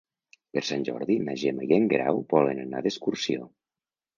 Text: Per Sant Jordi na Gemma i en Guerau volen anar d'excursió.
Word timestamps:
Per 0.55 0.63
Sant 0.69 0.85
Jordi 0.87 1.17
na 1.27 1.35
Gemma 1.43 1.67
i 1.67 1.77
en 1.77 1.85
Guerau 1.93 2.25
volen 2.35 2.65
anar 2.65 2.83
d'excursió. 2.87 3.47